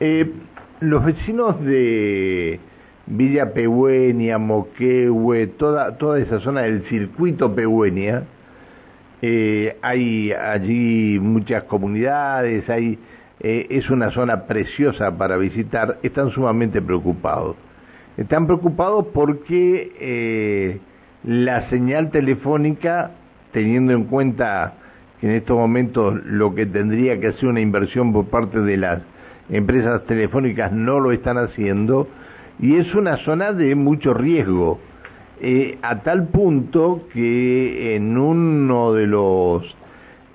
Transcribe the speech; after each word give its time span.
Eh, 0.00 0.32
los 0.80 1.04
vecinos 1.04 1.64
de 1.64 2.60
Villa 3.06 3.52
Pehuenia, 3.52 4.38
Moquehue, 4.38 5.46
toda, 5.58 5.96
toda 5.96 6.20
esa 6.20 6.40
zona 6.40 6.62
del 6.62 6.84
circuito 6.88 7.54
Pehuenia, 7.54 8.24
eh, 9.22 9.76
hay 9.82 10.32
allí 10.32 11.18
muchas 11.18 11.64
comunidades, 11.64 12.68
hay, 12.70 12.98
eh, 13.40 13.66
es 13.70 13.90
una 13.90 14.10
zona 14.10 14.46
preciosa 14.46 15.16
para 15.18 15.36
visitar, 15.36 15.98
están 16.02 16.30
sumamente 16.30 16.80
preocupados. 16.80 17.56
Están 18.16 18.46
preocupados 18.46 19.06
porque 19.12 19.92
eh, 19.98 20.78
la 21.24 21.68
señal 21.70 22.10
telefónica, 22.10 23.12
teniendo 23.52 23.92
en 23.92 24.04
cuenta 24.04 24.74
que 25.20 25.28
en 25.28 25.32
estos 25.34 25.56
momentos 25.56 26.14
lo 26.24 26.54
que 26.54 26.66
tendría 26.66 27.18
que 27.18 27.28
hacer 27.28 27.48
una 27.48 27.60
inversión 27.60 28.12
por 28.12 28.26
parte 28.26 28.60
de 28.60 28.76
las 28.76 29.02
empresas 29.50 30.04
telefónicas 30.06 30.72
no 30.72 31.00
lo 31.00 31.12
están 31.12 31.38
haciendo, 31.38 32.08
y 32.58 32.76
es 32.76 32.94
una 32.94 33.16
zona 33.18 33.52
de 33.52 33.74
mucho 33.74 34.14
riesgo 34.14 34.78
eh, 35.40 35.78
a 35.82 36.00
tal 36.02 36.28
punto 36.28 37.06
que 37.12 37.94
en 37.94 38.18
uno 38.18 38.92
de 38.92 39.06
los 39.06 39.76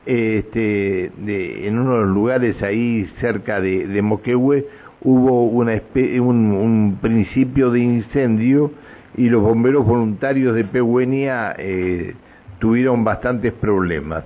este, 0.05 1.12
de, 1.18 1.68
en 1.68 1.80
uno 1.80 1.95
de 1.95 2.05
los 2.05 2.09
lugares 2.09 2.62
ahí 2.63 3.09
cerca 3.20 3.59
de, 3.59 3.88
de 3.88 4.02
Moquehue 4.02 4.66
hubo 5.02 5.45
una 5.45 5.82
un, 5.93 6.52
un, 6.54 6.98
principio 7.02 7.71
de 7.71 7.80
incendio 7.80 8.71
y 9.18 9.30
los 9.30 9.41
bomberos 9.41 9.85
voluntarios 9.85 10.55
de 10.55 10.63
Pehuenia 10.63 11.54
eh, 11.57 12.16
tuvieron 12.59 13.04
bastantes 13.04 13.52
problemas. 13.54 14.23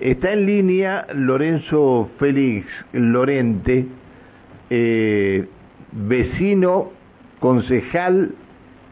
Está 0.00 0.32
en 0.32 0.46
línea 0.46 1.06
Lorenzo 1.14 2.10
Félix 2.18 2.66
Lorente, 2.92 3.86
eh, 4.70 5.46
vecino, 5.92 6.90
concejal 7.40 8.32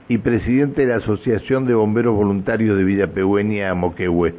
y 0.08 0.18
presidente 0.18 0.82
de 0.82 0.88
la 0.88 0.96
Asociación 0.96 1.66
de 1.66 1.74
Bomberos 1.74 2.14
Voluntarios 2.14 2.76
de 2.76 2.84
Villa 2.84 3.12
Pegüeña, 3.12 3.74
Moquehue. 3.74 4.34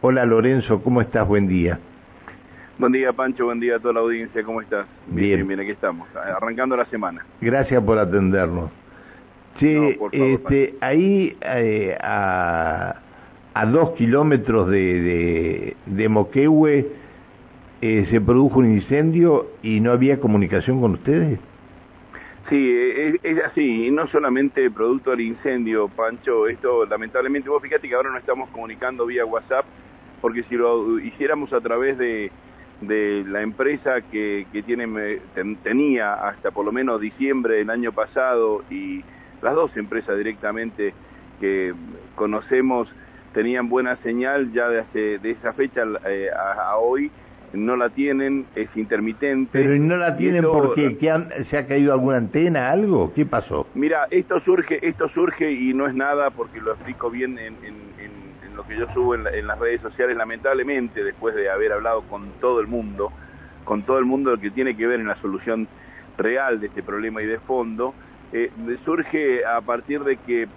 Hola 0.00 0.24
Lorenzo, 0.24 0.82
¿cómo 0.82 1.00
estás? 1.00 1.28
Buen 1.28 1.46
día. 1.46 1.78
Buen 2.78 2.92
día 2.92 3.12
Pancho, 3.12 3.44
buen 3.44 3.60
día 3.60 3.76
a 3.76 3.78
toda 3.78 3.94
la 3.94 4.00
audiencia, 4.00 4.42
¿cómo 4.42 4.60
estás? 4.60 4.86
Bien, 5.06 5.46
bien, 5.46 5.60
aquí 5.60 5.70
estamos, 5.70 6.08
arrancando 6.16 6.76
la 6.76 6.86
semana. 6.86 7.24
Gracias 7.40 7.82
por 7.84 7.98
atendernos. 7.98 8.70
Sí, 9.60 9.98
este, 10.12 10.74
ahí 10.80 11.36
eh, 11.42 11.96
a, 12.00 12.96
a, 13.52 13.66
dos 13.66 13.90
kilómetros 13.92 14.70
de, 14.70 15.00
de, 15.02 15.76
de 15.84 16.08
Moquehue 16.08 16.88
eh, 17.82 18.06
se 18.10 18.20
produjo 18.20 18.60
un 18.60 18.72
incendio 18.72 19.48
y 19.60 19.80
no 19.80 19.90
había 19.90 20.20
comunicación 20.20 20.80
con 20.80 20.92
ustedes. 20.92 21.40
Sí, 22.48 22.72
es, 23.24 23.44
así, 23.44 23.88
y 23.88 23.90
no 23.90 24.06
solamente 24.06 24.70
producto 24.70 25.10
del 25.10 25.22
incendio, 25.22 25.88
Pancho, 25.88 26.46
esto 26.46 26.86
lamentablemente, 26.86 27.48
vos 27.48 27.60
fíjate 27.60 27.88
que 27.88 27.94
ahora 27.94 28.10
no 28.10 28.18
estamos 28.18 28.50
comunicando 28.50 29.04
vía 29.06 29.24
WhatsApp, 29.24 29.64
porque 30.20 30.44
si 30.44 30.54
lo 30.54 31.00
hiciéramos 31.00 31.52
a 31.52 31.60
través 31.60 31.98
de, 31.98 32.30
de 32.82 33.24
la 33.26 33.42
empresa 33.42 34.00
que, 34.00 34.46
que 34.52 34.62
tiene, 34.62 34.86
tenía 35.64 36.14
hasta 36.14 36.52
por 36.52 36.64
lo 36.64 36.70
menos 36.70 37.00
diciembre 37.00 37.56
del 37.56 37.70
año 37.70 37.90
pasado 37.90 38.62
y 38.70 39.02
las 39.40 39.54
dos 39.54 39.76
empresas 39.76 40.16
directamente 40.16 40.94
que 41.40 41.74
conocemos 42.14 42.88
tenían 43.34 43.68
buena 43.68 43.96
señal 44.04 44.52
ya 44.52 44.68
de, 44.68 45.18
de 45.18 45.30
esa 45.30 45.52
fecha 45.52 45.82
eh, 46.06 46.28
a 46.30 46.76
hoy, 46.76 47.10
no 47.52 47.76
la 47.76 47.90
tienen, 47.90 48.46
es 48.54 48.68
intermitente. 48.76 49.50
Pero 49.52 49.76
no 49.76 49.96
la 49.96 50.16
tienen 50.16 50.42
porque 50.42 50.96
se 51.50 51.58
ha 51.58 51.66
caído 51.66 51.92
alguna 51.92 52.18
antena, 52.18 52.70
algo, 52.70 53.12
¿qué 53.14 53.26
pasó? 53.26 53.66
Mira, 53.74 54.06
esto 54.10 54.40
surge, 54.40 54.86
esto 54.86 55.08
surge 55.10 55.50
y 55.52 55.74
no 55.74 55.86
es 55.86 55.94
nada 55.94 56.30
porque 56.30 56.60
lo 56.60 56.72
explico 56.72 57.10
bien 57.10 57.38
en, 57.38 57.52
lo 58.56 58.66
que 58.66 58.76
yo 58.76 58.86
subo 58.92 59.14
en, 59.14 59.46
las 59.46 59.58
redes 59.58 59.80
sociales, 59.80 60.16
lamentablemente 60.16 61.02
después 61.02 61.34
de 61.34 61.50
haber 61.50 61.72
hablado 61.72 62.02
con 62.02 62.32
todo 62.40 62.60
el 62.60 62.66
mundo, 62.66 63.10
con 63.64 63.82
todo 63.82 63.98
el 63.98 64.04
mundo 64.04 64.36
que 64.38 64.50
tiene 64.50 64.76
que 64.76 64.86
ver 64.86 65.00
en 65.00 65.06
la 65.06 65.16
solución 65.22 65.68
real 66.18 66.60
de 66.60 66.66
este 66.66 66.82
problema 66.82 67.22
y 67.22 67.26
de 67.26 67.38
fondo, 67.38 67.94
eh, 68.32 68.50
surge 68.84 69.44
a 69.46 69.60
partir 69.62 70.04
de 70.04 70.18
que 70.18 70.48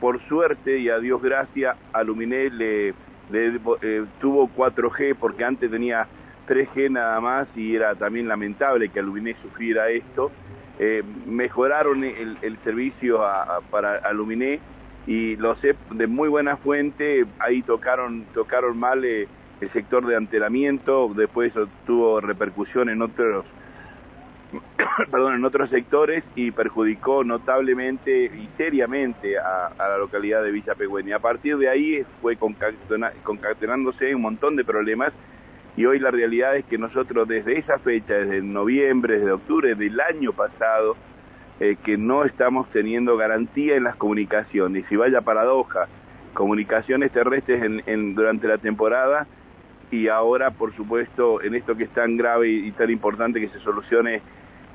por 0.00 0.20
suerte 0.28 0.78
y 0.78 0.90
a 0.90 0.98
Dios 0.98 1.20
gracia, 1.20 1.76
Aluminé 1.92 2.50
le 2.50 2.94
eh, 3.32 4.04
tuvo 4.20 4.48
4G 4.48 5.14
porque 5.18 5.44
antes 5.44 5.70
tenía 5.70 6.06
3G 6.48 6.90
nada 6.90 7.20
más 7.20 7.48
y 7.54 7.76
era 7.76 7.94
también 7.94 8.26
lamentable 8.26 8.88
que 8.88 9.00
Aluminé 9.00 9.36
sufriera 9.42 9.88
esto. 9.90 10.30
Eh, 10.78 11.02
mejoraron 11.26 12.04
el, 12.04 12.58
servicio 12.64 13.20
para 13.70 13.96
Aluminé 13.96 14.60
y 15.06 15.36
lo 15.36 15.56
sé 15.56 15.74
de 15.90 16.06
muy 16.06 16.28
buena 16.28 16.56
fuente, 16.56 17.26
ahí 17.40 17.62
tocaron, 17.62 18.24
tocaron 18.34 18.78
mal 18.78 19.04
eh, 19.04 19.26
el 19.60 19.72
sector 19.72 20.06
de 20.06 20.16
antelamiento, 20.16 21.10
después 21.16 21.52
tuvo 21.86 22.20
repercusión 22.20 22.88
en 22.88 23.02
otros 23.02 23.44
perdón, 25.10 25.34
en 25.34 25.44
otros 25.44 25.70
sectores 25.70 26.24
y 26.34 26.50
perjudicó 26.50 27.24
notablemente 27.24 28.26
y 28.26 28.48
seriamente 28.56 29.38
a, 29.38 29.72
la 29.78 29.98
localidad 29.98 30.42
de 30.42 30.50
Villa 30.50 30.74
Pegüen. 30.74 31.08
Y 31.08 31.12
a 31.12 31.18
partir 31.18 31.56
de 31.58 31.68
ahí 31.68 32.04
fue 32.22 32.36
concatenándose 32.36 34.14
un 34.14 34.22
montón 34.22 34.56
de 34.56 34.64
problemas 34.64 35.12
y 35.78 35.86
hoy 35.86 36.00
la 36.00 36.10
realidad 36.10 36.56
es 36.56 36.64
que 36.64 36.76
nosotros 36.76 37.28
desde 37.28 37.56
esa 37.56 37.78
fecha, 37.78 38.14
desde 38.14 38.42
noviembre, 38.42 39.20
desde 39.20 39.30
octubre 39.30 39.76
del 39.76 40.00
año 40.00 40.32
pasado, 40.32 40.96
eh, 41.60 41.76
que 41.84 41.96
no 41.96 42.24
estamos 42.24 42.68
teniendo 42.72 43.16
garantía 43.16 43.76
en 43.76 43.84
las 43.84 43.94
comunicaciones. 43.94 44.90
Y 44.90 44.96
vaya 44.96 45.20
paradoja, 45.20 45.86
comunicaciones 46.34 47.12
terrestres 47.12 47.62
durante 48.16 48.48
la 48.48 48.58
temporada 48.58 49.28
y 49.92 50.08
ahora, 50.08 50.50
por 50.50 50.74
supuesto, 50.74 51.40
en 51.42 51.54
esto 51.54 51.76
que 51.76 51.84
es 51.84 51.90
tan 51.90 52.16
grave 52.16 52.48
y 52.48 52.72
tan 52.72 52.90
importante 52.90 53.40
que 53.40 53.48
se 53.48 53.60
solucione 53.60 54.20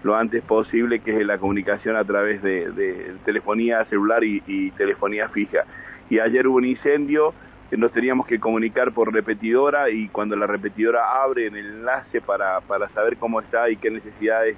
lo 0.03 0.15
antes 0.15 0.41
posible, 0.41 0.99
que 0.99 1.19
es 1.19 1.25
la 1.25 1.37
comunicación 1.37 1.97
a 1.97 2.05
través 2.05 2.41
de, 2.41 3.13
telefonía 3.25 3.83
celular 3.85 4.23
y, 4.23 4.71
telefonía 4.77 5.27
fija. 5.27 5.65
Y 6.09 6.19
ayer 6.19 6.47
hubo 6.47 6.55
un 6.55 6.65
incendio, 6.65 7.33
nos 7.77 7.91
teníamos 7.91 8.27
que 8.27 8.39
comunicar 8.39 8.91
por 8.91 9.13
repetidora 9.13 9.89
y 9.89 10.07
cuando 10.09 10.35
la 10.35 10.47
repetidora 10.47 11.23
abre 11.23 11.47
el 11.47 11.55
enlace 11.55 12.21
para, 12.21 12.61
para 12.61 12.89
saber 12.89 13.17
cómo 13.17 13.39
está 13.39 13.69
y 13.69 13.77
qué 13.77 13.89
necesidades 13.89 14.55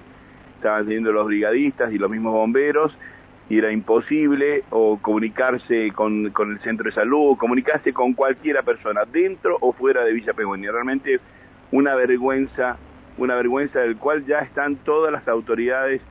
estaban 0.56 0.86
teniendo 0.86 1.12
los 1.12 1.28
brigadistas 1.28 1.92
y 1.92 1.98
los 1.98 2.09
mismos 2.09 2.34
bomberos, 2.34 2.98
y 3.50 3.59
era 3.59 3.72
imposible 3.72 4.64
o 4.72 4.98
comunicarse 4.98 5.92
con, 5.92 6.31
con 6.31 6.53
el 6.53 6.59
centro 6.62 6.86
de 6.86 6.96
salud, 6.96 7.38
comunicarse 7.38 7.94
con 7.94 8.14
cualquiera 8.14 8.64
persona, 8.64 9.02
dentro 9.06 9.58
o 9.62 9.72
fuera 9.74 10.03
de 10.03 10.14
Villa 10.14 10.34
Pegueña. 10.34 10.72
Realmente 10.72 11.20
una 11.72 11.94
vergüenza 11.94 12.78
una 13.18 13.36
vergüenza 13.36 13.80
del 13.80 13.97
cual 13.97 14.26
ya 14.26 14.40
están 14.40 14.76
todas 14.78 15.12
las 15.12 15.28
autoridades 15.28 16.02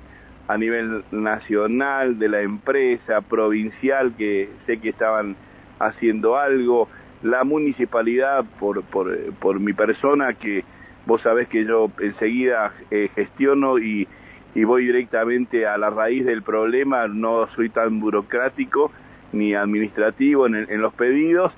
a 0.48 0.56
nivel 0.58 1.04
nacional, 1.10 2.18
de 2.18 2.28
la 2.28 2.40
empresa, 2.42 3.20
provincial, 3.22 4.14
que 4.16 4.48
sé 4.66 4.78
que 4.78 4.90
estaban 4.90 5.36
haciendo 5.78 6.36
algo, 6.36 6.88
la 7.22 7.44
municipalidad 7.44 8.44
por, 8.58 8.82
por, 8.84 9.16
por 9.34 9.60
mi 9.60 9.72
persona, 9.72 10.34
que 10.34 10.64
vos 11.06 11.22
sabés 11.22 11.48
que 11.48 11.64
yo 11.64 11.90
enseguida 12.00 12.72
eh, 12.90 13.08
gestiono 13.14 13.78
y, 13.78 14.08
y 14.54 14.64
voy 14.64 14.86
directamente 14.86 15.66
a 15.66 15.76
la 15.78 15.90
raíz 15.90 16.24
del 16.24 16.42
problema, 16.42 17.08
no 17.08 17.48
soy 17.54 17.70
tan 17.70 18.00
burocrático 18.00 18.92
ni 19.32 19.54
administrativo 19.54 20.46
en, 20.46 20.54
en 20.54 20.80
los 20.80 20.94
pedidos, 20.94 21.52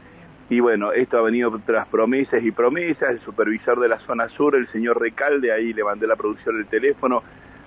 y 0.48 0.60
bueno, 0.60 0.93
esto 0.93 1.19
ha 1.19 1.22
venido 1.22 1.60
tras 1.66 1.88
promesas 1.88 2.43
y 2.44 2.53
promesas, 2.53 3.10
el 3.10 3.21
supervisor 3.21 3.81
de 3.81 3.88
la 3.88 3.98
zona 4.00 4.28
sur, 4.28 4.54
el 4.54 4.69
señor 4.69 5.00
Recalde, 5.00 5.53
ahí 5.53 5.72
le 5.72 5.83
mandé 5.83 6.06
la 6.06 6.15
producción 6.15 6.56
del 6.56 6.66
teléfono, 6.66 7.22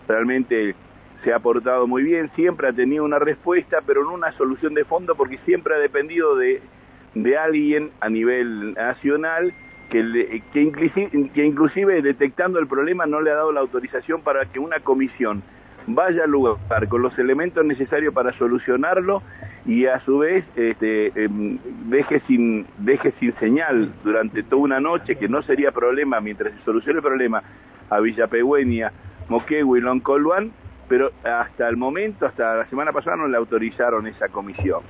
realmente 0.08 0.76
se 1.24 1.34
ha 1.34 1.40
portado 1.40 1.88
muy 1.88 2.04
bien, 2.04 2.30
siempre 2.36 2.70
ha 2.70 2.74
tenido 2.74 3.04
una 3.04 3.20
respuesta, 3.20 3.80
pero 3.86 4.04
no 4.04 4.14
una 4.14 4.32
solución 4.34 4.74
de 4.74 4.86
fondo 4.86 5.16
porque 5.16 5.38
siempre 5.46 5.76
ha 5.76 5.80
dependido 5.80 6.36
de, 6.36 6.62
de 7.14 7.38
alguien 7.38 7.92
a 8.00 8.10
nivel 8.10 8.74
nacional 8.74 9.54
que, 9.90 10.42
inclusive, 10.54 11.32
que 11.34 11.46
inclusive 11.46 12.02
detectando 12.02 12.60
el 12.60 12.68
problema 12.68 13.06
no 13.06 13.22
le 13.22 13.32
ha 13.32 13.36
dado 13.36 13.52
la 13.52 13.60
autorización 13.60 14.22
para 14.22 14.46
que 14.46 14.60
una 14.60 14.80
comisión 14.80 15.42
vaya 15.88 16.26
al 16.26 16.32
lugar 16.32 16.88
con 16.88 17.02
los 17.02 17.18
elementos 17.18 17.66
necesarios 17.66 18.14
para 18.14 18.32
solucionarlo 18.38 19.24
y 19.66 19.88
a 19.88 20.00
su 20.02 20.20
vez 20.20 20.46
este, 20.56 21.12
em, 21.16 21.58
deje, 21.90 22.22
sin, 22.28 22.66
deje 22.78 23.14
sin 23.20 23.34
señal 23.40 23.92
durante 24.04 24.44
toda 24.44 24.62
una 24.62 24.80
noche, 24.80 25.16
que 25.16 25.28
no 25.28 25.42
sería 25.42 25.72
problema 25.72 26.20
mientras 26.22 26.54
se 26.54 26.64
solucione 26.64 26.98
el 26.98 27.04
problema 27.04 27.44
a 27.90 28.00
Villa 28.00 28.28
Pegüeña, 28.28 28.92
Moquegua 29.30 29.78
y 29.78 29.82
Loncoluan, 29.82 30.52
pero 30.90 31.12
hasta 31.24 31.70
el 31.70 31.78
momento, 31.78 32.26
hasta 32.26 32.56
la 32.56 32.66
semana 32.66 32.92
pasada 32.92 33.16
no 33.16 33.28
le 33.28 33.38
autorizaron 33.38 34.08
esa 34.08 34.28
comisión. 34.28 34.82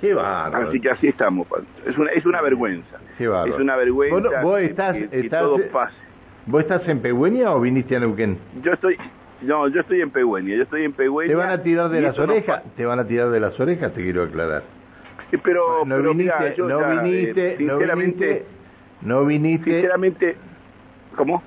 Qué 0.00 0.14
bárbaro. 0.14 0.68
Así 0.68 0.80
que 0.80 0.90
así 0.90 1.08
estamos, 1.08 1.48
es 1.86 1.98
una, 1.98 2.10
es 2.12 2.24
una 2.26 2.40
vergüenza. 2.42 2.98
Qué 3.18 3.24
es 3.24 3.58
una 3.58 3.76
vergüenza 3.76 4.42
vos, 4.42 4.60
estás, 4.60 4.96
que, 4.96 5.28
todo 5.28 5.58
pase 5.72 5.94
¿Vos 6.46 6.62
estás 6.62 6.86
en 6.88 7.00
Pegüeña 7.00 7.52
o 7.52 7.60
viniste 7.60 7.96
a 7.96 8.00
Neuquén? 8.00 8.38
Yo 8.62 8.72
estoy, 8.72 8.96
no, 9.42 9.68
yo 9.68 9.80
estoy 9.80 10.00
en 10.00 10.10
Pegüeña, 10.10 10.54
yo 10.56 10.62
estoy 10.62 10.84
en 10.84 10.92
Pegüeña. 10.92 11.30
¿Te 11.30 11.36
van 11.36 11.50
a 11.50 11.62
tirar 11.62 11.90
de 11.90 12.00
las 12.00 12.18
orejas? 12.18 12.62
¿Te 12.76 12.84
van 12.84 12.98
a 12.98 13.06
tirar 13.06 13.30
de 13.30 13.40
las 13.40 13.58
orejas? 13.58 13.92
Te 13.92 14.02
quiero 14.02 14.22
aclarar. 14.24 14.62
Pero, 15.42 15.84
no 15.84 15.96
pero 15.96 16.10
viniste, 16.10 16.38
mirá, 16.38 16.54
yo 16.54 16.68
no, 16.68 16.80
ya, 16.80 16.92
eh, 16.92 17.02
viniste 17.02 17.56
sinceramente, 17.58 18.44
no 19.02 19.24
viniste, 19.24 19.70
sinceramente, 19.70 20.36
¿cómo? 21.14 21.42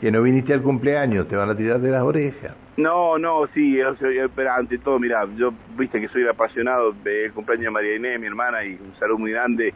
que 0.00 0.10
no 0.10 0.22
viniste 0.22 0.54
al 0.54 0.62
cumpleaños, 0.62 1.28
te 1.28 1.36
van 1.36 1.50
a 1.50 1.56
tirar 1.56 1.80
de 1.80 1.90
las 1.90 2.02
orejas. 2.02 2.52
No, 2.80 3.18
no, 3.18 3.46
sí, 3.48 3.78
o 3.82 3.94
sea, 3.96 4.08
pero 4.34 4.52
ante 4.52 4.78
todo, 4.78 4.98
mira, 4.98 5.26
yo 5.36 5.52
viste 5.76 6.00
que 6.00 6.08
soy 6.08 6.26
apasionado 6.26 6.92
del 6.92 7.30
cumpleaños 7.32 7.66
de 7.66 7.70
María 7.70 7.96
Inés, 7.96 8.18
mi 8.18 8.26
hermana, 8.26 8.64
y 8.64 8.72
un 8.72 8.94
saludo 8.98 9.18
muy 9.18 9.32
grande 9.32 9.74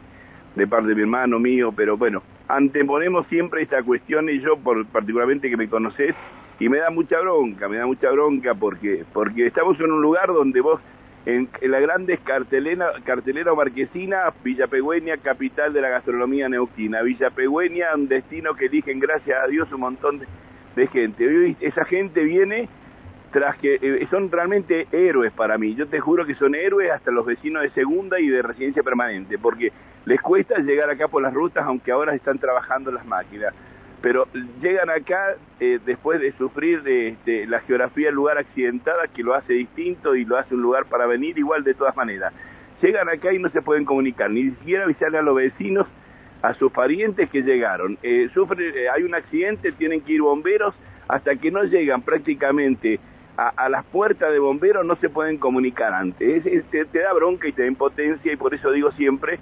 de 0.55 0.67
parte 0.67 0.87
de 0.87 0.95
mi 0.95 1.01
hermano 1.01 1.37
mío, 1.37 1.71
pero 1.71 1.97
bueno, 1.97 2.23
anteponemos 2.47 3.27
siempre 3.27 3.61
esta 3.61 3.83
cuestión 3.83 4.27
y 4.27 4.39
yo, 4.39 4.57
por, 4.57 4.83
particularmente 4.87 5.51
que 5.51 5.57
me 5.57 5.69
conoces, 5.69 6.15
y 6.59 6.67
me 6.67 6.79
da 6.79 6.89
mucha 6.89 7.19
bronca, 7.19 7.69
me 7.69 7.77
da 7.77 7.85
mucha 7.85 8.09
bronca 8.09 8.55
porque, 8.55 9.05
porque 9.13 9.45
estamos 9.45 9.79
en 9.79 9.91
un 9.91 10.01
lugar 10.01 10.27
donde 10.27 10.61
vos, 10.61 10.81
en, 11.27 11.47
la 11.61 11.79
grande 11.79 12.17
cartelera, 12.17 12.91
cartelera 13.03 13.53
marquesina, 13.53 14.33
Villa 14.43 14.65
Pegüeña, 14.65 15.17
capital 15.17 15.73
de 15.73 15.81
la 15.81 15.89
gastronomía 15.89 16.49
neuquina, 16.49 17.03
Villa 17.03 17.29
Pegüeña, 17.29 17.93
un 17.93 18.07
destino 18.07 18.55
que 18.55 18.65
eligen, 18.65 18.99
gracias 18.99 19.43
a 19.43 19.47
Dios, 19.47 19.71
un 19.71 19.81
montón 19.81 20.17
de, 20.17 20.25
de 20.75 20.87
gente. 20.87 21.55
Esa 21.59 21.85
gente 21.85 22.23
viene 22.23 22.67
tras 23.35 23.57
que 23.57 23.77
eh, 23.81 24.07
son 24.09 24.31
realmente 24.31 24.87
héroes 24.93 25.33
para 25.33 25.57
mí. 25.57 25.75
Yo 25.75 25.89
te 25.89 25.99
juro 25.99 26.25
que 26.25 26.35
son 26.35 26.55
héroes 26.55 26.89
hasta 26.89 27.11
los 27.11 27.25
vecinos 27.25 27.63
de 27.63 27.69
segunda 27.71 28.17
y 28.17 28.29
de 28.29 28.41
residencia 28.41 28.81
permanente, 28.81 29.37
porque 29.37 29.73
les 30.05 30.21
cuesta 30.21 30.57
llegar 30.59 30.89
acá 30.89 31.09
por 31.09 31.21
las 31.21 31.33
rutas, 31.33 31.65
aunque 31.65 31.91
ahora 31.91 32.15
están 32.15 32.39
trabajando 32.39 32.93
las 32.93 33.05
máquinas. 33.05 33.53
Pero 34.01 34.25
llegan 34.61 34.89
acá 34.89 35.35
eh, 35.59 35.79
después 35.85 36.21
de 36.21 36.31
sufrir 36.37 36.81
de, 36.83 37.17
de 37.25 37.45
la 37.45 37.59
geografía 37.59 38.05
del 38.05 38.15
lugar 38.15 38.37
accidentada, 38.37 39.09
que 39.13 39.21
lo 39.21 39.33
hace 39.33 39.51
distinto 39.51 40.15
y 40.15 40.23
lo 40.23 40.37
hace 40.37 40.55
un 40.55 40.61
lugar 40.61 40.85
para 40.85 41.05
venir 41.05 41.37
igual 41.37 41.65
de 41.65 41.73
todas 41.73 41.93
maneras. 41.97 42.31
Llegan 42.81 43.09
acá 43.09 43.33
y 43.33 43.39
no 43.39 43.49
se 43.49 43.61
pueden 43.61 43.83
comunicar, 43.83 44.31
ni 44.31 44.43
siquiera 44.51 44.85
avisarle 44.85 45.17
a 45.17 45.21
los 45.21 45.35
vecinos, 45.35 45.87
a 46.41 46.53
sus 46.53 46.71
parientes 46.71 47.29
que 47.29 47.41
llegaron. 47.41 47.97
Eh, 48.01 48.29
sufre, 48.33 48.69
eh, 48.69 48.89
hay 48.89 49.03
un 49.03 49.13
accidente, 49.13 49.73
tienen 49.73 49.99
que 49.99 50.13
ir 50.13 50.21
bomberos, 50.21 50.73
hasta 51.09 51.35
que 51.35 51.51
no 51.51 51.63
llegan 51.63 52.01
prácticamente 52.01 53.01
a, 53.37 53.69
las 53.69 53.85
puertas 53.85 54.31
de 54.31 54.39
bomberos 54.39 54.85
no 54.85 54.95
se 54.97 55.09
pueden 55.09 55.37
comunicar 55.37 55.93
antes. 55.93 56.45
Es, 56.45 56.65
es, 56.71 56.89
te, 56.91 56.99
da 56.99 57.13
bronca 57.13 57.47
y 57.47 57.51
te 57.51 57.63
da 57.63 57.67
impotencia 57.67 58.31
y 58.31 58.35
por 58.35 58.53
eso 58.53 58.71
digo 58.71 58.91
siempre, 58.93 59.39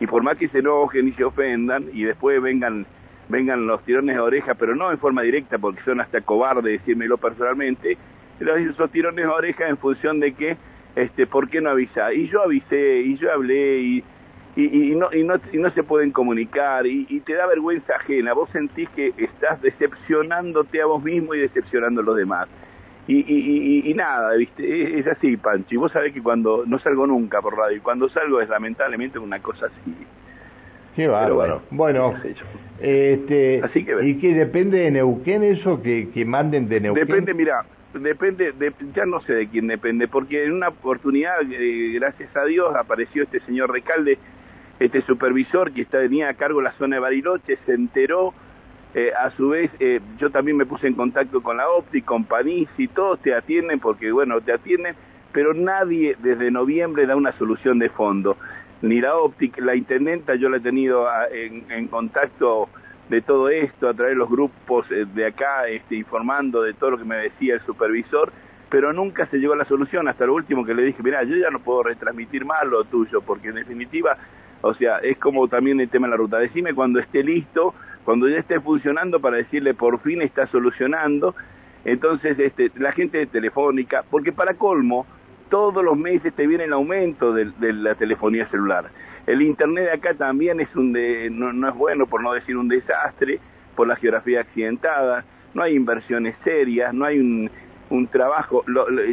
y 0.00 0.06
por 0.06 0.22
más 0.22 0.36
que 0.36 0.48
se 0.48 0.58
enojen 0.58 1.08
y 1.08 1.12
se 1.12 1.24
ofendan 1.24 1.86
y 1.92 2.04
después 2.04 2.40
vengan 2.42 2.86
vengan 3.26 3.66
los 3.66 3.82
tirones 3.84 4.16
de 4.16 4.20
oreja, 4.20 4.54
pero 4.54 4.74
no 4.74 4.90
en 4.90 4.98
forma 4.98 5.22
directa 5.22 5.56
porque 5.58 5.82
son 5.82 6.00
hasta 6.00 6.20
cobardes 6.20 6.80
decírmelo 6.80 7.16
personalmente, 7.16 7.96
pero 8.38 8.56
esos 8.56 8.90
tirones 8.90 9.24
de 9.24 9.30
oreja 9.30 9.66
en 9.68 9.78
función 9.78 10.20
de 10.20 10.34
que, 10.34 10.58
este, 10.94 11.26
¿por 11.26 11.48
qué 11.48 11.62
no 11.62 11.70
avisa? 11.70 12.12
Y 12.12 12.28
yo 12.28 12.42
avisé, 12.42 12.98
y 12.98 13.16
yo 13.16 13.32
hablé, 13.32 13.78
y, 13.78 14.04
y, 14.56 14.92
y, 14.92 14.94
no, 14.94 15.08
y, 15.10 15.24
no, 15.24 15.40
y 15.52 15.56
no 15.56 15.70
se 15.70 15.82
pueden 15.82 16.10
comunicar, 16.10 16.86
y, 16.86 17.06
y 17.08 17.20
te 17.20 17.32
da 17.32 17.46
vergüenza 17.46 17.94
ajena, 17.96 18.34
vos 18.34 18.50
sentís 18.50 18.90
que 18.90 19.14
estás 19.16 19.62
decepcionándote 19.62 20.82
a 20.82 20.86
vos 20.86 21.02
mismo 21.02 21.34
y 21.34 21.38
decepcionando 21.38 22.02
a 22.02 22.04
los 22.04 22.16
demás. 22.16 22.46
Y, 23.06 23.16
y, 23.16 23.82
y, 23.86 23.90
y, 23.90 23.94
nada, 23.94 24.34
¿viste? 24.34 24.98
Es 24.98 25.06
así, 25.06 25.36
Pancho. 25.36 25.74
Y 25.74 25.76
vos 25.76 25.92
sabés 25.92 26.12
que 26.12 26.22
cuando 26.22 26.64
no 26.66 26.78
salgo 26.78 27.06
nunca 27.06 27.42
por 27.42 27.56
radio, 27.56 27.76
y 27.76 27.80
cuando 27.80 28.08
salgo 28.08 28.40
es 28.40 28.48
lamentablemente 28.48 29.18
una 29.18 29.40
cosa 29.40 29.66
así. 29.66 29.94
Qué 30.96 31.08
bárbaro. 31.08 31.62
Bueno, 31.70 32.12
bueno 32.12 32.22
este, 32.80 33.60
así 33.62 33.84
que, 33.84 34.06
¿y 34.06 34.18
que 34.18 34.34
depende 34.34 34.78
de 34.78 34.90
Neuquén 34.90 35.42
eso 35.42 35.82
que, 35.82 36.08
que 36.10 36.24
manden 36.24 36.68
de 36.68 36.80
Neuquén? 36.80 37.06
Depende, 37.06 37.34
mira, 37.34 37.64
depende, 37.92 38.52
de, 38.52 38.72
ya 38.94 39.04
no 39.04 39.20
sé 39.20 39.34
de 39.34 39.48
quién 39.48 39.66
depende, 39.66 40.08
porque 40.08 40.44
en 40.44 40.52
una 40.52 40.68
oportunidad, 40.68 41.40
eh, 41.42 41.92
gracias 41.94 42.34
a 42.36 42.44
Dios, 42.44 42.74
apareció 42.76 43.24
este 43.24 43.40
señor 43.40 43.70
Recalde, 43.72 44.18
este 44.80 45.02
supervisor 45.02 45.72
que 45.72 45.82
está, 45.82 46.00
tenía 46.00 46.28
a 46.28 46.34
cargo 46.34 46.60
la 46.60 46.72
zona 46.72 46.96
de 46.96 47.00
Bariloche, 47.00 47.58
se 47.66 47.74
enteró, 47.74 48.34
eh, 48.94 49.12
a 49.12 49.30
su 49.30 49.48
vez 49.48 49.72
eh, 49.80 50.00
yo 50.18 50.30
también 50.30 50.56
me 50.56 50.66
puse 50.66 50.86
en 50.86 50.94
contacto 50.94 51.42
con 51.42 51.56
la 51.56 51.68
OPTI, 51.68 52.02
con 52.02 52.24
Panisi, 52.24 52.86
todos 52.86 53.20
te 53.20 53.34
atienden 53.34 53.80
porque 53.80 54.12
bueno, 54.12 54.40
te 54.40 54.52
atienden, 54.52 54.94
pero 55.32 55.52
nadie 55.52 56.16
desde 56.20 56.52
noviembre 56.52 57.04
da 57.04 57.16
una 57.16 57.32
solución 57.32 57.80
de 57.80 57.88
fondo. 57.88 58.36
Ni 58.82 59.00
la 59.00 59.16
OPTI, 59.16 59.52
la 59.58 59.74
intendenta 59.74 60.36
yo 60.36 60.48
la 60.48 60.58
he 60.58 60.60
tenido 60.60 61.08
a, 61.08 61.26
en, 61.26 61.64
en, 61.72 61.88
contacto 61.88 62.68
de 63.08 63.20
todo 63.20 63.48
esto 63.48 63.88
a 63.88 63.94
través 63.94 64.14
de 64.14 64.18
los 64.18 64.30
grupos 64.30 64.88
eh, 64.92 65.06
de 65.12 65.26
acá, 65.26 65.66
este, 65.66 65.96
informando 65.96 66.62
de 66.62 66.74
todo 66.74 66.92
lo 66.92 66.98
que 66.98 67.04
me 67.04 67.16
decía 67.16 67.54
el 67.54 67.62
supervisor, 67.62 68.32
pero 68.70 68.92
nunca 68.92 69.26
se 69.26 69.38
llegó 69.38 69.54
a 69.54 69.56
la 69.56 69.64
solución, 69.64 70.06
hasta 70.06 70.26
lo 70.26 70.34
último 70.34 70.64
que 70.64 70.74
le 70.74 70.84
dije, 70.84 71.02
mira, 71.02 71.24
yo 71.24 71.34
ya 71.34 71.50
no 71.50 71.58
puedo 71.58 71.82
retransmitir 71.82 72.44
más 72.44 72.64
lo 72.66 72.84
tuyo, 72.84 73.22
porque 73.22 73.48
en 73.48 73.56
definitiva, 73.56 74.16
o 74.62 74.72
sea, 74.74 74.98
es 74.98 75.18
como 75.18 75.48
también 75.48 75.80
el 75.80 75.88
tema 75.88 76.06
de 76.06 76.12
la 76.12 76.16
ruta, 76.16 76.38
decime 76.38 76.74
cuando 76.74 77.00
esté 77.00 77.24
listo, 77.24 77.74
cuando 78.04 78.28
ya 78.28 78.38
esté 78.38 78.60
funcionando 78.60 79.20
para 79.20 79.38
decirle 79.38 79.74
por 79.74 80.00
fin 80.00 80.22
está 80.22 80.46
solucionando. 80.48 81.34
Entonces, 81.84 82.38
este, 82.38 82.70
la 82.76 82.92
gente 82.92 83.26
Telefónica, 83.26 84.04
porque 84.10 84.32
para 84.32 84.54
colmo, 84.54 85.06
todos 85.50 85.84
los 85.84 85.96
meses 85.96 86.32
te 86.34 86.46
viene 86.46 86.64
el 86.64 86.72
aumento 86.72 87.32
de, 87.32 87.52
la 87.72 87.94
telefonía 87.94 88.48
celular. 88.48 88.90
El 89.26 89.42
internet 89.42 89.90
acá 89.92 90.14
también 90.14 90.60
es 90.60 90.74
un 90.74 90.92
de, 90.92 91.30
no, 91.30 91.68
es 91.68 91.74
bueno, 91.74 92.06
por 92.06 92.22
no 92.22 92.32
decir 92.32 92.56
un 92.56 92.68
desastre, 92.68 93.40
por 93.76 93.86
la 93.86 93.96
geografía 93.96 94.40
accidentada, 94.40 95.24
no 95.54 95.62
hay 95.62 95.74
inversiones 95.74 96.34
serias, 96.44 96.92
no 96.92 97.04
hay 97.04 97.18
un, 97.18 97.50
trabajo. 98.10 98.64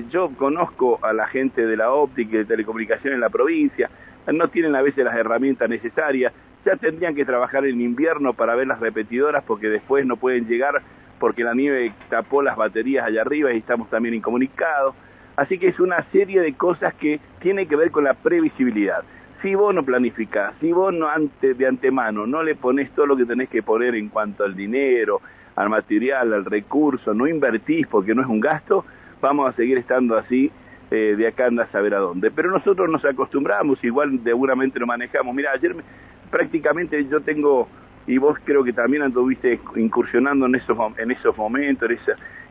Yo 0.09 0.31
conozco 0.37 0.97
a 1.03 1.13
la 1.13 1.27
gente 1.27 1.67
de 1.67 1.77
la 1.77 1.91
óptica 1.91 2.33
y 2.33 2.37
de 2.39 2.45
telecomunicaciones 2.45 3.13
en 3.13 3.21
la 3.21 3.29
provincia, 3.29 3.91
no 4.33 4.47
tienen 4.47 4.75
a 4.75 4.81
veces 4.81 5.05
las 5.05 5.15
herramientas 5.15 5.69
necesarias, 5.69 6.33
ya 6.65 6.75
tendrían 6.75 7.15
que 7.15 7.25
trabajar 7.25 7.65
en 7.65 7.81
invierno 7.81 8.33
para 8.33 8.55
ver 8.55 8.67
las 8.67 8.79
repetidoras 8.79 9.43
porque 9.43 9.69
después 9.69 10.05
no 10.05 10.17
pueden 10.17 10.47
llegar 10.47 10.81
porque 11.19 11.43
la 11.43 11.53
nieve 11.53 11.93
tapó 12.09 12.41
las 12.41 12.57
baterías 12.57 13.05
allá 13.05 13.21
arriba 13.21 13.53
y 13.53 13.57
estamos 13.57 13.89
también 13.89 14.15
incomunicados. 14.15 14.95
Así 15.35 15.57
que 15.57 15.67
es 15.67 15.79
una 15.79 16.03
serie 16.11 16.41
de 16.41 16.53
cosas 16.53 16.93
que 16.95 17.19
tiene 17.39 17.67
que 17.67 17.75
ver 17.75 17.91
con 17.91 18.03
la 18.03 18.15
previsibilidad. 18.15 19.03
Si 19.41 19.55
vos 19.55 19.73
no 19.73 19.83
planificás, 19.83 20.53
si 20.59 20.71
vos 20.71 20.93
no 20.93 21.07
ante, 21.07 21.53
de 21.53 21.67
antemano 21.67 22.27
no 22.27 22.43
le 22.43 22.55
pones 22.55 22.91
todo 22.91 23.07
lo 23.07 23.17
que 23.17 23.25
tenés 23.25 23.49
que 23.49 23.63
poner 23.63 23.95
en 23.95 24.09
cuanto 24.09 24.43
al 24.43 24.55
dinero, 24.55 25.21
al 25.55 25.69
material, 25.69 26.33
al 26.33 26.45
recurso, 26.45 27.13
no 27.13 27.27
invertís 27.27 27.87
porque 27.87 28.13
no 28.13 28.21
es 28.21 28.27
un 28.27 28.39
gasto, 28.39 28.85
vamos 29.21 29.49
a 29.49 29.53
seguir 29.53 29.77
estando 29.77 30.17
así 30.17 30.51
eh, 30.91 31.15
de 31.17 31.27
acá 31.27 31.45
anda 31.45 31.63
a 31.63 31.71
saber 31.71 31.95
a 31.95 31.99
dónde. 31.99 32.31
Pero 32.31 32.51
nosotros 32.51 32.89
nos 32.89 33.05
acostumbramos, 33.05 33.83
igual 33.83 34.19
seguramente 34.23 34.79
lo 34.79 34.87
manejamos. 34.87 35.33
Mira, 35.33 35.51
ayer 35.53 35.73
me, 35.73 35.83
prácticamente 36.31 37.05
yo 37.05 37.21
tengo, 37.21 37.67
y 38.07 38.17
vos 38.17 38.37
creo 38.43 38.63
que 38.63 38.73
también 38.73 39.03
anduviste 39.03 39.59
incursionando 39.75 40.47
en 40.47 40.55
esos, 40.55 40.77
en 40.97 41.11
esos 41.11 41.37
momentos, 41.37 41.89
en, 41.91 41.99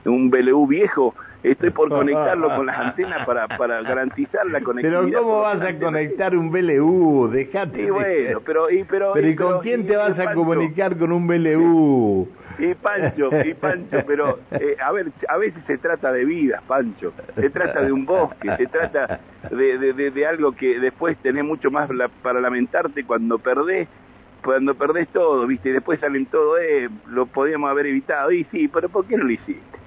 en 0.04 0.12
un 0.12 0.30
BLU 0.30 0.66
viejo, 0.66 1.14
estoy 1.42 1.70
por 1.70 1.88
conectarlo 1.90 2.54
con 2.54 2.66
las 2.66 2.78
antenas 2.78 3.26
para, 3.26 3.48
para 3.48 3.82
garantizar 3.82 4.46
la 4.46 4.60
conectividad. 4.60 5.02
Pero 5.04 5.18
¿cómo 5.18 5.40
vas 5.40 5.60
a 5.62 5.78
conectar 5.78 6.36
un 6.36 6.50
BLU? 6.50 7.30
Dejate. 7.32 7.82
Y 7.82 7.90
bueno, 7.90 8.40
pero... 8.44 8.70
Y, 8.70 8.84
pero, 8.84 9.12
pero 9.12 9.28
¿y 9.28 9.36
con 9.36 9.60
quién 9.60 9.86
te 9.86 9.96
vas 9.96 10.18
a 10.18 10.34
comunicar 10.34 10.96
con 10.96 11.12
un 11.12 11.26
BLU? 11.26 12.28
Y 12.60 12.74
Pancho, 12.74 13.30
y 13.42 13.54
Pancho, 13.54 13.98
pero 14.06 14.38
eh, 14.50 14.76
a 14.84 14.92
ver, 14.92 15.06
a 15.28 15.38
veces 15.38 15.62
se 15.66 15.78
trata 15.78 16.12
de 16.12 16.26
vidas, 16.26 16.62
Pancho, 16.66 17.14
se 17.34 17.48
trata 17.48 17.80
de 17.80 17.90
un 17.90 18.04
bosque, 18.04 18.54
se 18.56 18.66
trata 18.66 19.20
de, 19.50 19.78
de, 19.78 19.92
de, 19.94 20.10
de 20.10 20.26
algo 20.26 20.52
que 20.52 20.78
después 20.78 21.16
tenés 21.18 21.42
mucho 21.42 21.70
más 21.70 21.88
la, 21.88 22.08
para 22.08 22.38
lamentarte 22.38 23.04
cuando 23.04 23.38
perdés, 23.38 23.88
cuando 24.44 24.74
perdés 24.74 25.08
todo, 25.08 25.46
viste, 25.46 25.70
y 25.70 25.72
después 25.72 26.00
salen 26.00 26.26
todo, 26.26 26.58
eh, 26.58 26.90
lo 27.08 27.24
podíamos 27.26 27.70
haber 27.70 27.86
evitado, 27.86 28.30
y 28.30 28.44
sí, 28.44 28.68
pero 28.68 28.90
¿por 28.90 29.06
qué 29.06 29.16
no 29.16 29.24
lo 29.24 29.30
hiciste? 29.30 29.79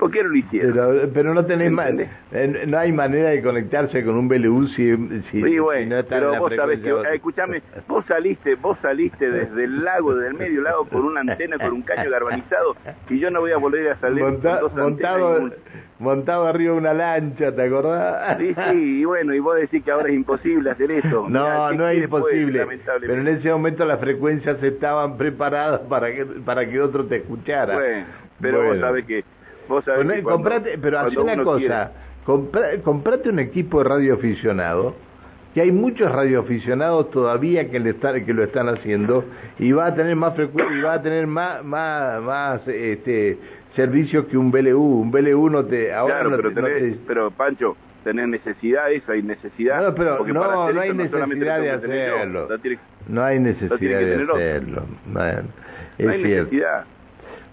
¿Por 0.00 0.10
qué 0.10 0.22
no 0.22 0.30
lo 0.30 0.36
hicieron? 0.36 0.72
Pero, 0.72 1.12
pero 1.12 1.34
no 1.34 1.44
tenés 1.44 1.70
man, 1.70 2.00
eh, 2.32 2.64
no 2.66 2.78
hay 2.78 2.90
manera 2.90 3.28
de 3.28 3.42
conectarse 3.42 4.02
con 4.02 4.16
un 4.16 4.28
BLU 4.28 4.66
si, 4.68 4.96
si, 5.30 5.42
sí, 5.42 5.58
bueno, 5.58 5.82
si 5.82 5.90
no 5.90 5.98
está 5.98 6.14
pero 6.16 6.38
vos 6.38 6.54
sabés 6.56 6.80
que, 6.80 6.88
eh, 6.88 7.02
escuchame, 7.12 7.62
vos 7.88 8.06
saliste, 8.06 8.54
vos 8.54 8.78
saliste 8.80 9.30
desde 9.30 9.64
el 9.64 9.84
lago, 9.84 10.14
desde 10.14 10.28
el 10.28 10.34
medio 10.38 10.62
lago 10.62 10.86
con 10.86 11.04
una 11.04 11.20
antena, 11.20 11.58
con 11.58 11.72
un 11.72 11.82
caño 11.82 12.10
galvanizado 12.10 12.76
y 13.10 13.18
yo 13.18 13.30
no 13.30 13.40
voy 13.40 13.52
a 13.52 13.58
volver 13.58 13.90
a 13.90 14.00
salir 14.00 14.24
Monta, 14.24 14.60
con 14.60 14.70
dos 14.70 14.74
montado, 14.74 15.50
montado 15.98 16.46
arriba 16.46 16.72
de 16.72 16.78
una 16.78 16.94
lancha, 16.94 17.54
¿te 17.54 17.62
acordás? 17.62 18.38
Sí, 18.38 18.54
sí, 18.54 19.00
y 19.00 19.04
bueno, 19.04 19.34
y 19.34 19.38
vos 19.38 19.56
decís 19.56 19.84
que 19.84 19.90
ahora 19.90 20.08
es 20.08 20.14
imposible 20.14 20.70
hacer 20.70 20.92
eso. 20.92 21.28
No, 21.28 21.44
Mirá, 21.44 21.72
no 21.72 21.88
es 21.90 22.04
imposible, 22.04 22.66
pero 23.00 23.20
en 23.20 23.28
ese 23.28 23.50
momento 23.50 23.84
las 23.84 24.00
frecuencias 24.00 24.62
estaban 24.62 25.18
preparadas 25.18 25.80
para 25.90 26.10
que, 26.10 26.24
para 26.24 26.66
que 26.66 26.80
otro 26.80 27.04
te 27.04 27.16
escuchara. 27.16 27.74
Bueno, 27.74 28.06
pero 28.40 28.56
bueno. 28.56 28.72
vos 28.72 28.80
sabés 28.80 29.04
que 29.04 29.24
Vos 29.70 29.84
sabés 29.84 30.04
cuando, 30.04 30.30
comprate, 30.30 30.78
pero 30.78 30.98
hace 30.98 31.16
una 31.16 31.44
cosa, 31.44 31.92
compra, 32.24 32.76
comprate 32.82 33.28
un 33.28 33.38
equipo 33.38 33.78
de 33.78 33.88
radio 33.88 34.14
aficionado, 34.14 34.96
que 35.54 35.60
hay 35.60 35.70
muchos 35.70 36.10
radioaficionados 36.10 37.12
todavía 37.12 37.70
que, 37.70 37.78
le 37.78 37.90
están, 37.90 38.26
que 38.26 38.34
lo 38.34 38.42
están 38.42 38.68
haciendo 38.68 39.24
y 39.60 39.70
va 39.70 39.86
a 39.86 39.94
tener 39.94 40.16
más 40.16 40.34
frecuencia 40.34 40.76
y 40.76 40.82
va 40.82 40.94
a 40.94 41.02
tener 41.02 41.28
más, 41.28 41.64
más, 41.64 42.20
más 42.20 42.66
este, 42.66 43.38
servicios 43.76 44.26
que 44.26 44.36
un 44.36 44.50
BLU. 44.50 44.82
Un 45.02 45.12
BLU 45.12 45.48
no 45.48 45.64
te... 45.64 45.92
Ahora 45.94 46.20
claro, 46.20 46.50
pero, 46.52 46.68
pero 47.06 47.30
Pancho, 47.30 47.76
tener 48.02 48.26
necesidad, 48.26 48.90
eso 48.90 49.12
hay 49.12 49.22
necesidad. 49.22 49.82
No, 49.82 49.94
pero 49.94 50.26
no, 50.26 50.72
no 50.72 50.80
hay 50.80 50.94
necesidad 50.94 51.60
de 51.60 51.70
hacerlo. 51.70 52.48
No 53.06 53.22
hay 53.22 53.38
necesidad 53.38 54.00
de 54.00 54.14
hacerlo. 54.16 54.86
No 55.06 55.20
hay 55.20 55.36
necesidad. 55.98 56.84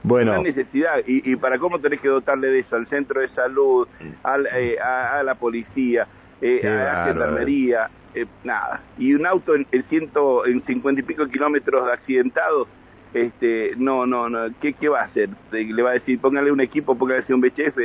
Bueno. 0.08 0.32
No 0.32 0.38
hay 0.40 0.44
necesidad. 0.46 1.00
¿Y, 1.06 1.32
¿Y 1.32 1.36
para 1.36 1.60
cómo 1.60 1.80
tenés 1.80 2.00
que 2.00 2.08
dotarle 2.08 2.48
de 2.48 2.60
eso? 2.60 2.76
Al 2.76 2.88
centro 2.88 3.20
de 3.20 3.28
salud, 3.30 3.88
al, 4.24 4.48
eh, 4.56 4.78
a, 4.80 5.22
la 5.24 5.36
policía, 5.36 6.08
eh, 6.42 6.62
a 6.66 6.70
la 6.70 7.06
gendarmería, 7.06 7.90
eh, 8.16 8.26
nada. 8.44 8.82
Y 8.98 9.14
un 9.14 9.26
auto 9.26 9.54
en, 9.54 9.68
ciento, 9.90 10.46
en 10.46 10.64
cincuenta 10.66 11.02
y 11.02 11.04
pico 11.04 11.28
kilómetros 11.28 11.86
de 11.86 11.92
accidentados, 11.92 12.68
este, 13.14 13.74
no, 13.78 14.06
no, 14.06 14.30
no, 14.30 14.48
¿qué, 14.62 14.74
¿qué 14.74 14.88
va 14.88 15.02
a 15.02 15.06
hacer? 15.06 15.30
Le 15.52 15.84
va 15.84 15.92
a 15.92 15.94
decir, 15.94 16.20
póngale 16.20 16.52
un 16.52 16.62
equipo, 16.62 16.98
póngale 16.98 17.26
un 17.30 17.42
BHF, 17.42 17.78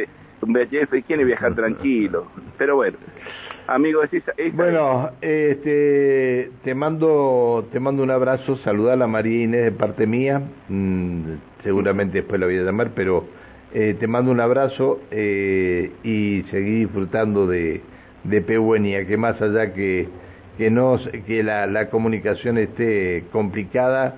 un 0.43 0.53
BHF 0.53 1.05
quiere 1.07 1.25
viajar 1.25 1.55
tranquilo. 1.57 2.27
Pero 2.59 2.77
bueno, 2.77 2.99
amigo, 3.67 4.03
es 4.03 4.13
esa, 4.13 4.33
Bueno, 4.53 5.11
este, 5.21 6.51
te 6.65 6.75
mando 6.75 7.67
te 7.73 7.81
mando 7.81 8.03
un 8.03 8.11
abrazo, 8.11 8.57
saludar 8.59 8.95
a 8.95 8.97
la 8.97 9.07
María 9.07 9.45
Inés 9.45 9.65
de 9.65 9.73
parte 9.73 10.07
mía, 10.07 10.43
mm, 10.69 11.23
seguramente 11.63 12.19
después 12.19 12.41
la 12.41 12.47
voy 12.47 12.59
a 12.59 12.63
llamar, 12.63 12.91
pero 12.95 13.25
eh, 13.75 13.97
te 13.99 14.07
mando 14.07 14.31
un 14.31 14.41
abrazo 14.41 15.01
eh, 15.11 15.93
y 16.03 16.43
seguí 16.51 16.81
disfrutando 16.81 17.47
de, 17.47 17.81
de 18.25 18.43
Pehuenia, 18.43 19.07
que 19.07 19.17
más 19.17 19.41
allá 19.41 19.73
que, 19.73 20.09
que, 20.59 20.71
no, 20.71 20.99
que 21.27 21.43
la, 21.43 21.67
la 21.67 21.89
comunicación 21.89 22.59
esté 22.59 23.25
complicada, 23.33 24.17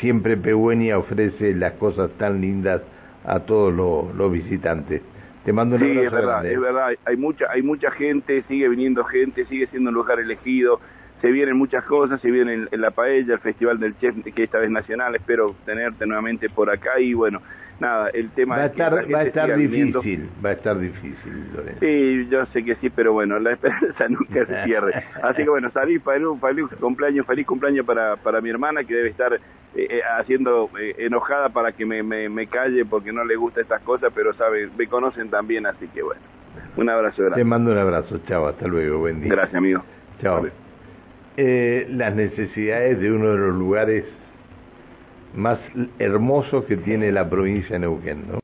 siempre 0.00 0.36
Pehuenia 0.36 0.98
ofrece 0.98 1.54
las 1.54 1.72
cosas 1.74 2.10
tan 2.18 2.40
lindas 2.40 2.82
a 3.24 3.40
todos 3.40 3.72
los 3.72 4.32
visitantes. 4.32 5.02
Te 5.44 5.52
mando 5.52 5.76
un 5.76 5.82
sí, 5.82 5.98
es 5.98 6.10
verdad, 6.12 6.46
es 6.46 6.60
verdad. 6.60 6.90
Hay 7.04 7.16
mucha, 7.16 7.46
hay 7.50 7.62
mucha 7.62 7.90
gente, 7.90 8.44
sigue 8.48 8.68
viniendo 8.68 9.04
gente, 9.04 9.44
sigue 9.46 9.66
siendo 9.66 9.90
un 9.90 9.94
lugar 9.94 10.20
elegido. 10.20 10.80
Se 11.22 11.30
vienen 11.30 11.56
muchas 11.56 11.84
cosas, 11.84 12.20
se 12.20 12.30
viene 12.32 12.66
en, 12.70 12.80
la 12.80 12.90
paella, 12.90 13.34
el 13.34 13.40
Festival 13.40 13.78
del 13.78 13.96
Chef, 13.98 14.14
que 14.34 14.42
esta 14.42 14.58
vez 14.58 14.70
nacional. 14.70 15.14
Espero 15.14 15.54
tenerte 15.64 16.04
nuevamente 16.04 16.50
por 16.50 16.68
acá 16.68 16.98
y 16.98 17.14
bueno, 17.14 17.40
nada, 17.78 18.10
el 18.10 18.30
tema 18.30 18.56
va 18.56 18.62
a 18.64 18.66
estar, 18.66 19.14
va 19.14 19.18
a 19.20 19.22
estar 19.22 19.56
difícil, 19.56 20.28
va 20.44 20.50
a 20.50 20.52
estar 20.52 20.76
difícil. 20.76 21.46
Sí, 21.78 22.26
yo 22.28 22.44
sé 22.46 22.64
que 22.64 22.74
sí, 22.76 22.90
pero 22.90 23.12
bueno, 23.12 23.38
la 23.38 23.52
esperanza 23.52 24.08
nunca 24.08 24.44
se 24.46 24.64
cierre. 24.64 25.04
Así 25.22 25.44
que 25.44 25.48
bueno, 25.48 25.70
salí, 25.70 26.00
feliz, 26.00 26.26
feliz 26.40 26.66
cumpleaños, 26.80 27.24
feliz 27.24 27.46
cumpleaños 27.46 27.86
para, 27.86 28.16
para 28.16 28.40
mi 28.40 28.50
hermana 28.50 28.82
que 28.82 28.94
debe 28.94 29.10
estar 29.10 29.32
eh, 29.34 29.38
eh, 29.74 30.00
haciendo 30.18 30.70
eh, 30.76 30.96
enojada 30.98 31.50
para 31.50 31.70
que 31.70 31.86
me, 31.86 32.02
me, 32.02 32.46
calle 32.48 32.84
porque 32.84 33.12
no 33.12 33.24
le 33.24 33.36
gusta 33.36 33.60
estas 33.60 33.80
cosas, 33.82 34.12
pero 34.12 34.34
sabe, 34.34 34.68
me 34.76 34.88
conocen 34.88 35.30
también, 35.30 35.66
así 35.66 35.86
que 35.86 36.02
bueno, 36.02 36.20
un 36.76 36.90
abrazo 36.90 37.22
grande. 37.22 37.40
Te 37.40 37.44
mando 37.44 37.70
un 37.70 37.78
abrazo, 37.78 38.18
chao, 38.26 38.48
hasta 38.48 38.66
luego, 38.66 38.98
buen 38.98 39.20
día. 39.20 39.30
Gracias, 39.30 39.54
amigo. 39.54 39.84
Chao. 40.20 40.61
Las 41.36 42.14
necesidades 42.14 43.00
de 43.00 43.10
uno 43.10 43.30
de 43.30 43.38
los 43.38 43.54
lugares 43.54 44.04
más 45.34 45.58
hermoso 45.98 46.64
que 46.66 46.76
tiene 46.76 47.10
la 47.12 47.28
provincia 47.28 47.74
de 47.74 47.80
Neuquén, 47.80 48.24
¿no? 48.28 48.40